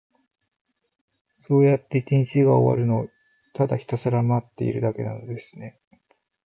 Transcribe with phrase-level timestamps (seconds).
[1.41, 3.09] そうやって一日が終わるのを、
[3.53, 5.79] ただひたすら待っているだけなのですね。